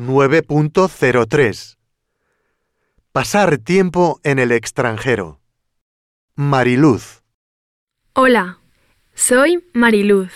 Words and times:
9.03 0.00 1.76
Pasar 3.12 3.58
tiempo 3.58 4.18
en 4.24 4.38
el 4.38 4.50
extranjero. 4.50 5.40
Mariluz. 6.34 7.20
Hola, 8.14 8.60
soy 9.14 9.62
Mariluz 9.74 10.32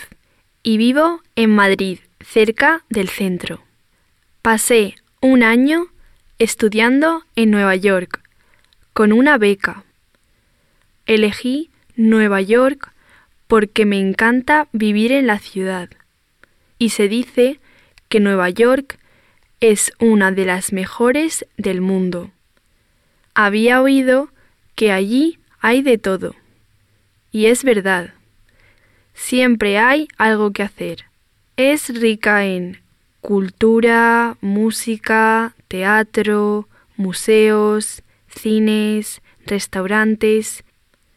y 0.61 0.77
vivo 0.77 1.21
en 1.35 1.55
Madrid, 1.55 1.97
cerca 2.19 2.85
del 2.89 3.09
centro. 3.09 3.63
Pasé 4.43 4.93
un 5.19 5.41
año 5.41 5.87
estudiando 6.37 7.23
en 7.35 7.49
Nueva 7.49 7.75
York 7.75 8.21
con 8.93 9.11
una 9.11 9.39
beca. 9.39 9.83
Elegí 11.07 11.71
Nueva 11.95 12.39
York 12.39 12.93
porque 13.47 13.87
me 13.87 13.99
encanta 13.99 14.67
vivir 14.73 15.11
en 15.11 15.25
la 15.25 15.39
ciudad 15.39 15.89
y 16.77 16.89
se 16.89 17.07
dice 17.07 17.59
que 18.09 18.19
Nueva 18.19 18.51
York 18.51 18.99
es 19.59 19.93
una 19.99 20.31
de 20.31 20.45
las 20.45 20.73
mejores 20.73 21.45
del 21.57 21.81
mundo. 21.81 22.31
Había 23.33 23.81
oído 23.81 24.29
que 24.75 24.91
allí 24.91 25.39
hay 25.59 25.81
de 25.81 25.97
todo. 25.97 26.35
Y 27.31 27.47
es 27.47 27.63
verdad. 27.63 28.13
Siempre 29.13 29.77
hay 29.77 30.07
algo 30.17 30.51
que 30.51 30.63
hacer. 30.63 31.05
Es 31.57 31.89
rica 31.89 32.45
en 32.45 32.81
cultura, 33.21 34.37
música, 34.41 35.55
teatro, 35.67 36.67
museos, 36.95 38.03
cines, 38.27 39.21
restaurantes 39.45 40.63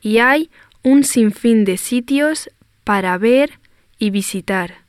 y 0.01 0.19
hay 0.19 0.51
un 0.83 1.05
sinfín 1.05 1.65
de 1.65 1.77
sitios 1.77 2.51
para 2.85 3.19
ver 3.19 3.59
y 3.99 4.11
visitar. 4.11 4.85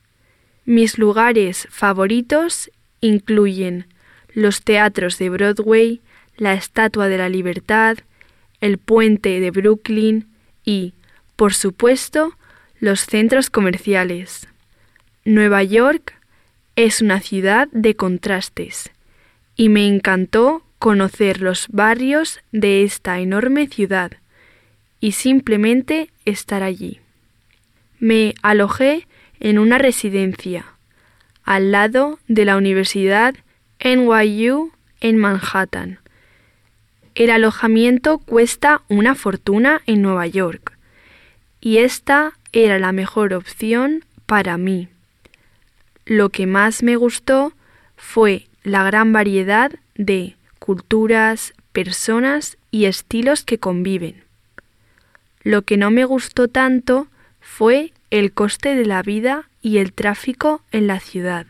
Mis 0.66 0.98
lugares 0.98 1.68
favoritos 1.72 2.72
incluyen 3.02 3.86
los 4.34 4.62
teatros 4.62 5.18
de 5.18 5.30
Broadway, 5.30 6.02
la 6.38 6.54
Estatua 6.54 7.08
de 7.08 7.18
la 7.18 7.30
Libertad, 7.30 7.98
el 8.62 8.78
puente 8.78 9.40
de 9.40 9.52
Brooklyn 9.52 10.28
y, 10.64 10.94
por 11.36 11.54
supuesto, 11.54 12.34
los 12.80 13.02
centros 13.02 13.50
comerciales. 13.50 14.48
Nueva 15.26 15.64
York 15.64 16.16
es 16.76 17.02
una 17.02 17.20
ciudad 17.20 17.68
de 17.72 17.96
contrastes 17.96 18.92
y 19.56 19.70
me 19.70 19.88
encantó 19.88 20.64
conocer 20.80 21.42
los 21.42 21.68
barrios 21.70 22.40
de 22.54 22.84
esta 22.84 23.20
enorme 23.20 23.68
ciudad 23.68 24.14
y 25.02 25.12
simplemente 25.12 26.10
estar 26.26 26.64
allí. 26.64 27.00
Me 28.00 28.34
alojé 28.42 29.08
en 29.42 29.60
una 29.60 29.78
residencia 29.78 30.66
al 31.50 31.72
lado 31.72 32.20
de 32.28 32.46
la 32.46 32.58
Universidad 32.58 33.34
NYU 33.84 34.72
en 35.02 35.18
Manhattan. 35.18 35.98
El 37.16 37.32
alojamiento 37.32 38.20
cuesta 38.20 38.84
una 38.88 39.16
fortuna 39.16 39.82
en 39.88 40.04
Nueva 40.04 40.28
York 40.28 40.78
y 41.60 41.80
esta 41.80 42.34
era 42.52 42.78
la 42.78 42.92
mejor 42.92 43.34
opción 43.34 44.06
para 44.28 44.60
mí. 44.60 44.90
Lo 46.06 46.30
que 46.30 46.46
más 46.46 46.84
me 46.84 46.96
gustó 46.98 47.54
fue 47.98 48.46
la 48.62 48.84
gran 48.84 49.12
variedad 49.12 49.72
de 49.96 50.36
culturas, 50.60 51.56
personas 51.72 52.60
y 52.70 52.86
estilos 52.86 53.44
que 53.44 53.58
conviven. 53.58 54.24
Lo 55.42 55.64
que 55.64 55.78
no 55.78 55.90
me 55.90 56.06
gustó 56.06 56.48
tanto 56.48 57.08
fue 57.42 57.92
el 58.12 58.32
coste 58.34 58.76
de 58.76 58.86
la 58.86 59.02
vida 59.02 59.50
y 59.62 59.78
el 59.78 59.94
tráfico 59.94 60.62
en 60.72 60.88
la 60.88 61.00
ciudad. 61.00 61.46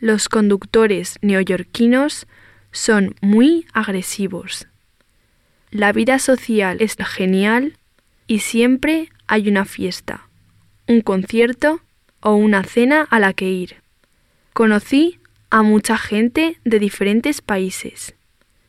Los 0.00 0.28
conductores 0.28 1.18
neoyorquinos 1.20 2.26
son 2.72 3.14
muy 3.20 3.66
agresivos. 3.72 4.66
La 5.70 5.92
vida 5.92 6.18
social 6.18 6.78
es 6.80 6.96
genial 7.04 7.76
y 8.26 8.40
siempre 8.40 9.10
hay 9.26 9.48
una 9.48 9.64
fiesta, 9.64 10.28
un 10.88 11.00
concierto 11.00 11.80
o 12.20 12.34
una 12.34 12.64
cena 12.64 13.06
a 13.10 13.18
la 13.18 13.32
que 13.32 13.50
ir. 13.50 13.76
Conocí 14.52 15.18
a 15.50 15.62
mucha 15.62 15.96
gente 15.98 16.58
de 16.64 16.78
diferentes 16.78 17.40
países 17.40 18.14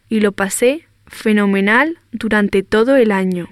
y 0.10 0.20
lo 0.20 0.32
pasé 0.32 0.88
fenomenal 1.08 2.00
durante 2.12 2.64
todo 2.64 2.96
el 2.96 3.12
año. 3.12 3.50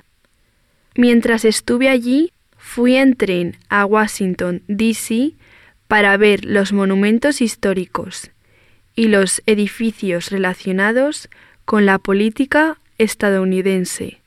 Mientras 0.96 1.46
estuve 1.46 1.90
allí, 1.90 2.32
fui 2.60 2.96
en 2.96 3.16
tren 3.16 3.58
a 3.70 3.86
Washington, 3.86 4.62
D.C. 4.68 5.34
para 5.88 6.16
ver 6.18 6.46
los 6.46 6.72
monumentos 6.74 7.42
históricos 7.42 8.30
y 8.96 9.08
los 9.08 9.42
edificios 9.46 10.30
relacionados 10.30 11.30
con 11.66 11.86
la 11.86 11.98
política 11.98 12.78
estadounidense, 12.98 14.22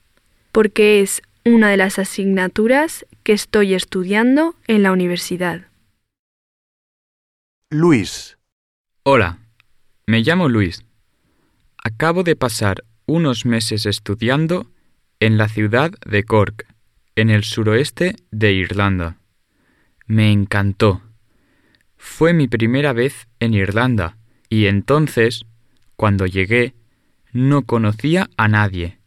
porque 0.51 1.03
es 1.03 1.23
una 1.45 1.69
de 1.69 1.77
las 1.77 1.99
asignaturas 1.99 3.07
que 3.23 3.33
estoy 3.33 3.75
estudiando 3.75 4.57
en 4.67 4.83
la 4.83 4.93
universidad. 4.93 5.69
Luis. 7.71 8.39
Hola, 9.03 9.39
me 10.07 10.21
llamo 10.21 10.49
Luis. 10.49 10.85
Acabo 11.83 12.23
de 12.23 12.37
pasar 12.37 12.85
unos 13.07 13.45
meses 13.45 13.87
estudiando 13.87 14.71
en 15.21 15.37
la 15.37 15.49
ciudad 15.49 15.91
de 16.07 16.23
Cork, 16.25 16.67
en 17.17 17.31
el 17.31 17.45
suroeste 17.45 18.17
de 18.31 18.53
Irlanda. 18.53 19.19
Me 20.07 20.31
encantó. 20.31 21.03
Fue 21.97 22.33
mi 22.33 22.49
primera 22.49 22.93
vez 22.93 23.29
en 23.41 23.55
Irlanda 23.55 24.17
y 24.49 24.67
entonces, 24.67 25.45
cuando 25.97 26.27
llegué, 26.27 26.75
no 27.33 27.63
conocía 27.63 28.29
a 28.37 28.49
nadie. 28.49 28.99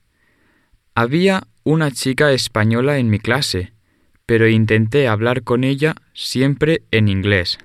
Había 0.95 1.47
una 1.63 1.91
chica 1.91 2.31
española 2.31 2.97
en 2.97 3.09
mi 3.09 3.19
clase, 3.19 3.73
pero 4.25 4.47
intenté 4.47 5.07
hablar 5.07 5.43
con 5.43 5.63
ella 5.63 5.95
siempre 6.13 6.83
en 6.91 7.07
inglés. 7.07 7.59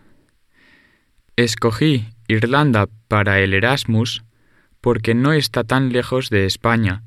Escogí 1.36 2.08
Irlanda 2.28 2.88
para 3.08 3.40
el 3.40 3.54
Erasmus 3.54 4.24
porque 4.80 5.14
no 5.14 5.32
está 5.32 5.64
tan 5.64 5.92
lejos 5.92 6.28
de 6.30 6.46
España 6.46 7.02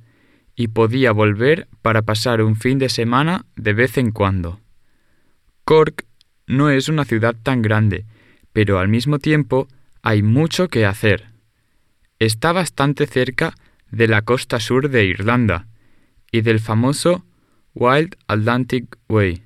y 0.56 0.69
podía 0.69 1.12
volver 1.12 1.68
para 1.81 2.03
pasar 2.03 2.41
un 2.41 2.56
fin 2.56 2.80
de 2.80 2.90
semana 2.90 3.46
de 3.56 3.74
vez 3.74 3.97
en 3.97 4.12
cuando. 4.12 4.59
Cork 5.66 6.06
no 6.47 6.69
es 6.69 6.90
una 6.90 7.06
ciudad 7.06 7.36
tan 7.41 7.62
grande, 7.62 8.06
pero 8.52 8.80
al 8.80 8.88
mismo 8.88 9.19
tiempo 9.19 9.68
hay 10.02 10.22
mucho 10.22 10.68
que 10.68 10.86
hacer. 10.86 11.31
Está 12.19 12.52
bastante 12.52 13.08
cerca 13.08 13.56
de 13.90 14.08
la 14.08 14.22
costa 14.22 14.59
sur 14.59 14.90
de 14.90 15.06
Irlanda 15.06 15.68
y 16.31 16.42
del 16.42 16.59
famoso 16.59 17.25
Wild 17.74 18.16
Atlantic 18.28 18.97
Way. 19.08 19.44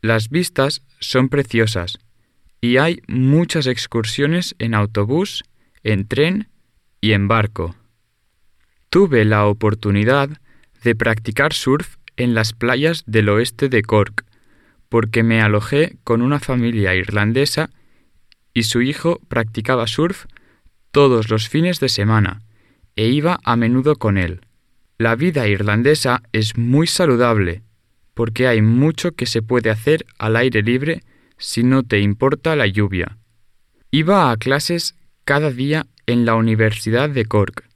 Las 0.00 0.30
vistas 0.30 0.82
son 1.00 1.28
preciosas 1.28 1.98
y 2.60 2.78
hay 2.78 3.02
muchas 3.08 3.66
excursiones 3.66 4.54
en 4.58 4.74
autobús, 4.74 5.44
en 5.82 6.06
tren 6.06 6.48
y 7.00 7.12
en 7.12 7.28
barco. 7.28 7.74
Tuve 8.94 9.24
la 9.24 9.46
oportunidad 9.46 10.30
de 10.84 10.94
practicar 10.94 11.52
surf 11.52 11.96
en 12.16 12.32
las 12.32 12.52
playas 12.52 13.02
del 13.08 13.28
oeste 13.28 13.68
de 13.68 13.82
Cork, 13.82 14.24
porque 14.88 15.24
me 15.24 15.40
alojé 15.42 15.96
con 16.04 16.22
una 16.22 16.38
familia 16.38 16.94
irlandesa 16.94 17.70
y 18.52 18.62
su 18.62 18.82
hijo 18.82 19.18
practicaba 19.26 19.88
surf 19.88 20.26
todos 20.92 21.28
los 21.28 21.48
fines 21.48 21.80
de 21.80 21.88
semana 21.88 22.42
e 22.94 23.08
iba 23.08 23.40
a 23.42 23.56
menudo 23.56 23.96
con 23.96 24.16
él. 24.16 24.42
La 24.96 25.16
vida 25.16 25.48
irlandesa 25.48 26.22
es 26.30 26.56
muy 26.56 26.86
saludable, 26.86 27.64
porque 28.14 28.46
hay 28.46 28.62
mucho 28.62 29.10
que 29.10 29.26
se 29.26 29.42
puede 29.42 29.70
hacer 29.70 30.06
al 30.18 30.36
aire 30.36 30.62
libre 30.62 31.02
si 31.36 31.64
no 31.64 31.82
te 31.82 31.98
importa 31.98 32.54
la 32.54 32.68
lluvia. 32.68 33.18
Iba 33.90 34.30
a 34.30 34.36
clases 34.36 34.94
cada 35.24 35.50
día 35.50 35.84
en 36.06 36.24
la 36.24 36.36
Universidad 36.36 37.10
de 37.10 37.24
Cork 37.24 37.73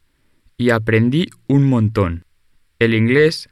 y 0.59 0.71
aprendí 0.71 1.31
un 1.47 1.65
montón. 1.65 2.25
El 2.79 2.93
inglés, 2.93 3.49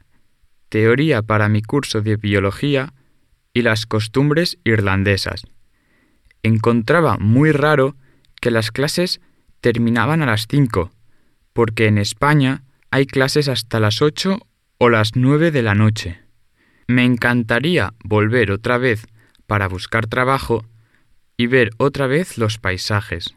teoría 0.69 1.21
para 1.21 1.49
mi 1.49 1.61
curso 1.61 2.01
de 2.01 2.17
biología 2.17 2.93
y 3.53 3.61
las 3.61 3.85
costumbres 3.85 4.59
irlandesas. 4.65 5.47
Encontraba 6.43 7.17
muy 7.17 7.51
raro 7.51 7.95
que 8.41 8.51
las 8.51 8.71
clases 8.71 9.21
terminaban 9.61 10.21
a 10.21 10.27
las 10.27 10.47
cinco, 10.47 10.91
porque 11.53 11.87
en 11.87 11.97
España 11.97 12.63
hay 12.91 13.05
clases 13.05 13.47
hasta 13.47 13.79
las 13.79 14.01
ocho 14.01 14.39
o 14.77 14.89
las 14.89 15.15
nueve 15.15 15.49
de 15.51 15.63
la 15.63 15.75
noche. 15.75 16.21
Me 16.87 17.03
encantaría 17.03 17.93
volver 18.03 18.51
otra 18.51 18.77
vez 18.77 19.07
para 19.47 19.67
buscar 19.67 20.07
trabajo 20.07 20.65
y 21.37 21.47
ver 21.47 21.71
otra 21.77 22.07
vez 22.07 22.37
los 22.37 22.57
paisajes. 22.57 23.35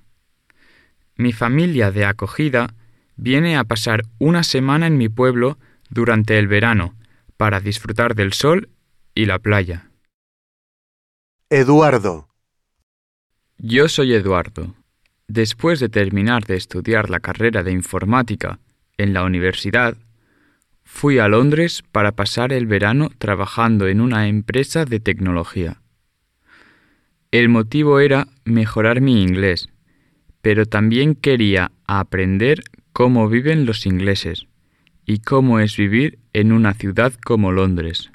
Mi 1.17 1.32
familia 1.32 1.90
de 1.90 2.05
acogida 2.05 2.75
viene 3.20 3.56
a 3.58 3.64
pasar 3.64 4.02
una 4.19 4.43
semana 4.43 4.87
en 4.87 4.96
mi 4.96 5.11
pueblo 5.11 5.58
durante 5.90 6.38
el 6.38 6.49
verano 6.49 6.94
para 7.37 7.61
disfrutar 7.61 8.14
del 8.14 8.32
sol 8.32 8.70
y 9.14 9.26
la 9.26 9.38
playa. 9.38 9.90
Eduardo. 11.50 12.28
Yo 13.58 13.88
soy 13.88 14.14
Eduardo 14.14 14.75
Después 15.28 15.78
de 15.81 15.88
terminar 15.88 16.44
de 16.46 16.56
estudiar 16.56 17.11
la 17.11 17.20
carrera 17.20 17.62
de 17.62 17.70
informática 17.70 18.58
en 18.96 19.12
la 19.12 19.22
universidad, 19.22 19.96
fui 20.82 21.19
a 21.20 21.28
Londres 21.28 21.84
para 21.93 22.12
pasar 22.12 22.52
el 22.52 22.67
verano 22.67 23.11
trabajando 23.19 23.87
en 23.87 24.00
una 24.00 24.26
empresa 24.26 24.87
de 24.87 24.99
tecnología. 24.99 25.82
El 27.31 27.49
motivo 27.49 28.00
era 28.00 28.26
mejorar 28.44 29.00
mi 29.00 29.22
inglés, 29.22 29.69
pero 30.43 30.67
también 30.67 31.14
quería 31.14 31.70
aprender 31.87 32.64
cómo 32.93 33.29
viven 33.29 33.67
los 33.67 33.87
ingleses 33.87 34.47
y 35.07 35.19
cómo 35.19 35.61
es 35.61 35.77
vivir 35.77 36.19
en 36.33 36.53
una 36.53 36.75
ciudad 36.75 37.13
como 37.15 37.53
Londres. 37.53 38.11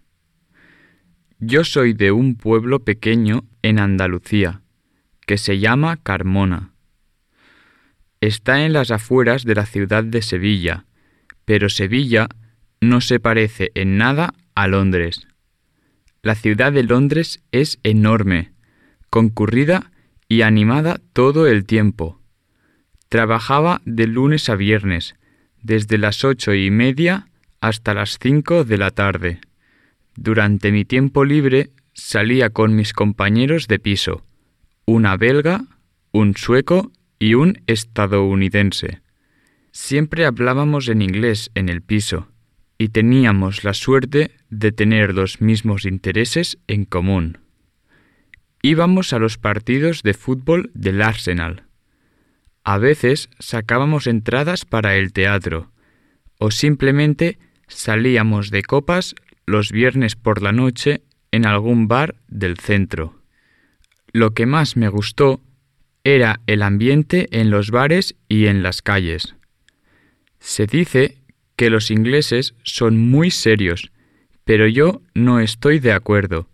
Yo 1.40 1.64
soy 1.64 1.94
de 1.94 2.12
un 2.12 2.36
pueblo 2.36 2.80
pequeño 2.84 3.44
en 3.62 3.80
Andalucía, 3.80 4.62
que 5.28 5.38
se 5.38 5.60
llama 5.60 5.98
Carmona. 5.98 6.72
Está 8.22 8.66
en 8.66 8.74
las 8.74 8.92
afueras 8.92 9.44
de 9.44 9.56
la 9.56 9.66
ciudad 9.66 10.04
de 10.04 10.22
Sevilla, 10.22 10.86
pero 11.44 11.70
Sevilla 11.70 12.28
no 12.82 13.02
se 13.02 13.20
parece 13.20 13.72
en 13.76 13.98
nada 13.98 14.34
a 14.56 14.68
Londres. 14.68 15.28
La 16.22 16.36
ciudad 16.36 16.72
de 16.72 16.84
Londres 16.84 17.44
es 17.52 17.80
enorme, 17.84 18.54
concurrida 19.10 19.92
y 20.28 20.42
animada 20.42 21.00
todo 21.14 21.48
el 21.48 21.66
tiempo. 21.66 22.20
Trabajaba 23.16 23.82
de 23.86 24.08
lunes 24.08 24.50
a 24.50 24.56
viernes, 24.56 25.16
desde 25.64 25.98
las 25.98 26.26
ocho 26.26 26.54
y 26.54 26.70
media 26.70 27.30
hasta 27.62 27.94
las 27.94 28.20
cinco 28.22 28.66
de 28.66 28.78
la 28.78 28.92
tarde. 28.92 29.40
Durante 30.18 30.70
mi 30.74 30.84
tiempo 30.84 31.24
libre 31.24 31.70
salía 31.94 32.50
con 32.50 32.76
mis 32.76 32.92
compañeros 32.92 33.70
de 33.70 33.80
piso, 33.80 34.26
una 34.86 35.16
belga, 35.16 35.64
un 36.12 36.36
sueco 36.36 36.92
y 37.18 37.36
un 37.36 37.62
estadounidense. 37.68 39.00
Siempre 39.72 40.26
hablábamos 40.26 40.90
en 40.90 41.02
inglés 41.02 41.52
en 41.56 41.70
el 41.70 41.82
piso 41.82 42.28
y 42.78 42.90
teníamos 42.90 43.64
la 43.64 43.74
suerte 43.74 44.32
de 44.50 44.74
tener 44.74 45.16
los 45.16 45.40
mismos 45.40 45.86
intereses 45.86 46.58
en 46.68 46.84
común. 46.84 47.38
Íbamos 48.62 49.14
a 49.14 49.20
los 49.20 49.38
partidos 49.38 50.04
de 50.04 50.14
fútbol 50.14 50.70
del 50.74 51.02
Arsenal. 51.02 51.65
A 52.66 52.80
veces 52.80 53.30
sacábamos 53.38 54.08
entradas 54.08 54.66
para 54.66 54.96
el 54.96 55.14
teatro 55.14 55.72
o 56.40 56.50
simplemente 56.50 57.38
salíamos 57.68 58.50
de 58.50 58.64
copas 58.64 59.14
los 59.46 59.72
viernes 59.72 60.16
por 60.16 60.42
la 60.42 60.52
noche 60.52 61.04
en 61.32 61.46
algún 61.46 61.88
bar 61.88 62.16
del 62.28 62.58
centro. 62.58 63.22
Lo 64.12 64.32
que 64.32 64.48
más 64.48 64.78
me 64.78 64.90
gustó 64.90 65.42
era 66.04 66.42
el 66.48 66.64
ambiente 66.64 67.28
en 67.32 67.52
los 67.52 67.70
bares 67.70 68.16
y 68.28 68.48
en 68.48 68.64
las 68.64 68.82
calles. 68.82 69.36
Se 70.40 70.66
dice 70.66 71.20
que 71.56 71.70
los 71.70 71.92
ingleses 71.92 72.56
son 72.64 72.98
muy 72.98 73.30
serios, 73.30 73.92
pero 74.44 74.68
yo 74.68 75.04
no 75.14 75.40
estoy 75.40 75.80
de 75.80 75.94
acuerdo. 75.94 76.50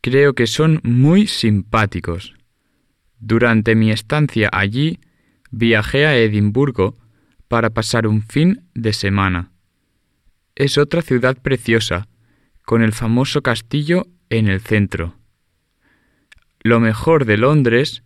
Creo 0.00 0.34
que 0.34 0.46
son 0.46 0.80
muy 0.84 1.26
simpáticos. 1.26 2.34
Durante 3.18 3.74
mi 3.74 3.90
estancia 3.90 4.48
allí, 4.52 5.00
viajé 5.50 6.06
a 6.06 6.16
Edimburgo 6.16 6.96
para 7.48 7.70
pasar 7.70 8.06
un 8.06 8.22
fin 8.22 8.64
de 8.74 8.92
semana. 8.92 9.50
Es 10.54 10.78
otra 10.78 11.02
ciudad 11.02 11.36
preciosa, 11.36 12.08
con 12.64 12.82
el 12.82 12.92
famoso 12.92 13.42
castillo 13.42 14.06
en 14.28 14.48
el 14.48 14.60
centro. 14.60 15.16
Lo 16.60 16.80
mejor 16.80 17.24
de 17.24 17.38
Londres 17.38 18.02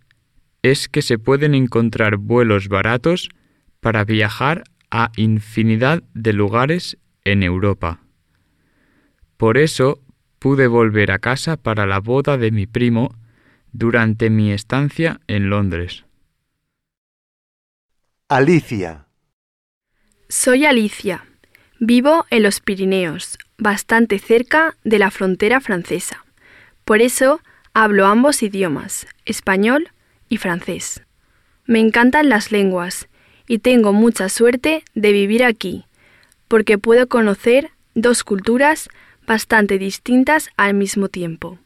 es 0.62 0.88
que 0.88 1.02
se 1.02 1.18
pueden 1.18 1.54
encontrar 1.54 2.16
vuelos 2.16 2.68
baratos 2.68 3.28
para 3.80 4.04
viajar 4.04 4.62
a 4.90 5.10
infinidad 5.16 6.04
de 6.14 6.32
lugares 6.32 6.98
en 7.24 7.42
Europa. 7.42 8.00
Por 9.36 9.58
eso 9.58 10.00
pude 10.38 10.68
volver 10.68 11.10
a 11.10 11.18
casa 11.18 11.56
para 11.56 11.86
la 11.86 11.98
boda 11.98 12.36
de 12.36 12.52
mi 12.52 12.66
primo 12.66 13.16
durante 13.72 14.30
mi 14.30 14.52
estancia 14.52 15.20
en 15.26 15.50
Londres. 15.50 16.04
Alicia. 18.34 19.04
Soy 20.30 20.64
Alicia. 20.64 21.26
Vivo 21.80 22.24
en 22.30 22.42
los 22.42 22.60
Pirineos, 22.60 23.36
bastante 23.58 24.18
cerca 24.18 24.74
de 24.84 24.98
la 24.98 25.10
frontera 25.10 25.60
francesa. 25.60 26.24
Por 26.86 27.02
eso 27.02 27.42
hablo 27.74 28.06
ambos 28.06 28.42
idiomas, 28.42 29.06
español 29.26 29.90
y 30.30 30.38
francés. 30.38 31.02
Me 31.66 31.80
encantan 31.80 32.30
las 32.30 32.52
lenguas 32.52 33.06
y 33.46 33.58
tengo 33.58 33.92
mucha 33.92 34.30
suerte 34.30 34.82
de 34.94 35.12
vivir 35.12 35.44
aquí, 35.44 35.84
porque 36.48 36.78
puedo 36.78 37.08
conocer 37.08 37.72
dos 37.94 38.24
culturas 38.24 38.88
bastante 39.26 39.76
distintas 39.76 40.48
al 40.56 40.72
mismo 40.72 41.08
tiempo. 41.08 41.58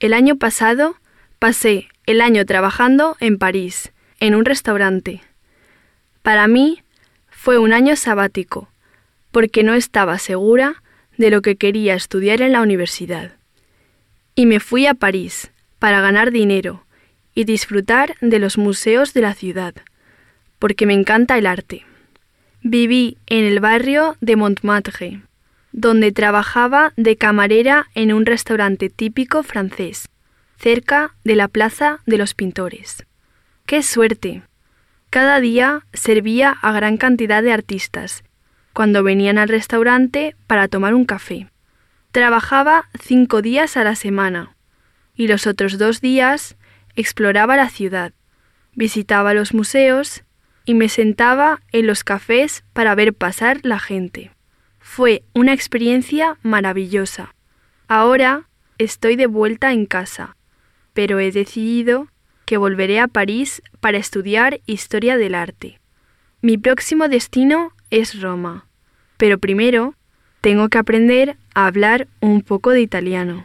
El 0.00 0.14
año 0.14 0.36
pasado 0.36 0.96
pasé 1.38 1.88
el 2.06 2.22
año 2.22 2.46
trabajando 2.46 3.18
en 3.20 3.36
París, 3.36 3.92
en 4.18 4.34
un 4.34 4.46
restaurante. 4.46 5.27
Para 6.22 6.48
mí 6.48 6.82
fue 7.28 7.58
un 7.58 7.72
año 7.72 7.96
sabático, 7.96 8.68
porque 9.30 9.62
no 9.62 9.74
estaba 9.74 10.18
segura 10.18 10.82
de 11.16 11.30
lo 11.30 11.42
que 11.42 11.56
quería 11.56 11.94
estudiar 11.94 12.42
en 12.42 12.52
la 12.52 12.62
universidad. 12.62 13.36
Y 14.34 14.46
me 14.46 14.60
fui 14.60 14.86
a 14.86 14.94
París 14.94 15.50
para 15.78 16.00
ganar 16.00 16.30
dinero 16.30 16.84
y 17.34 17.44
disfrutar 17.44 18.14
de 18.20 18.38
los 18.38 18.58
museos 18.58 19.14
de 19.14 19.20
la 19.20 19.34
ciudad 19.34 19.74
porque 20.58 20.86
me 20.86 20.94
encanta 20.94 21.38
el 21.38 21.46
arte. 21.46 21.84
Viví 22.62 23.16
en 23.26 23.44
el 23.44 23.60
barrio 23.60 24.16
de 24.20 24.36
Montmartre, 24.36 25.22
donde 25.72 26.12
trabajaba 26.12 26.92
de 26.96 27.16
camarera 27.16 27.86
en 27.94 28.12
un 28.12 28.26
restaurante 28.26 28.90
típico 28.90 29.42
francés, 29.42 30.08
cerca 30.58 31.14
de 31.24 31.36
la 31.36 31.48
Plaza 31.48 32.00
de 32.06 32.18
los 32.18 32.34
Pintores. 32.34 33.06
¡Qué 33.66 33.82
suerte! 33.82 34.42
Cada 35.10 35.40
día 35.40 35.86
servía 35.94 36.50
a 36.50 36.72
gran 36.72 36.98
cantidad 36.98 37.42
de 37.42 37.52
artistas, 37.52 38.24
cuando 38.74 39.02
venían 39.02 39.38
al 39.38 39.48
restaurante 39.48 40.36
para 40.46 40.68
tomar 40.68 40.92
un 40.94 41.06
café. 41.06 41.48
Trabajaba 42.12 42.88
cinco 43.00 43.40
días 43.40 43.78
a 43.78 43.84
la 43.84 43.94
semana, 43.94 44.54
y 45.14 45.28
los 45.28 45.46
otros 45.46 45.78
dos 45.78 46.02
días 46.02 46.56
exploraba 46.94 47.56
la 47.56 47.70
ciudad, 47.70 48.12
visitaba 48.74 49.32
los 49.32 49.54
museos 49.54 50.24
y 50.64 50.74
me 50.74 50.90
sentaba 50.90 51.62
en 51.72 51.86
los 51.86 52.04
cafés 52.04 52.62
para 52.74 52.94
ver 52.94 53.14
pasar 53.14 53.60
la 53.62 53.78
gente. 53.78 54.30
Fue 54.78 55.22
una 55.32 55.54
experiencia 55.54 56.36
maravillosa. 56.42 57.34
Ahora 57.88 58.48
estoy 58.76 59.16
de 59.16 59.26
vuelta 59.26 59.72
en 59.72 59.86
casa, 59.86 60.36
pero 60.92 61.18
he 61.18 61.32
decidido 61.32 62.08
que 62.48 62.56
volveré 62.56 62.98
a 62.98 63.08
París 63.08 63.60
para 63.78 63.98
estudiar 63.98 64.60
historia 64.64 65.18
del 65.18 65.34
arte. 65.34 65.80
Mi 66.40 66.56
próximo 66.56 67.06
destino 67.06 67.72
es 67.90 68.22
Roma, 68.22 68.64
pero 69.18 69.36
primero 69.36 69.94
tengo 70.40 70.70
que 70.70 70.78
aprender 70.78 71.36
a 71.52 71.66
hablar 71.66 72.08
un 72.20 72.40
poco 72.40 72.70
de 72.70 72.80
italiano. 72.80 73.44